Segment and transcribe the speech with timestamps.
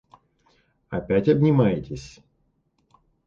[0.89, 2.21] Опять обнимаетесь?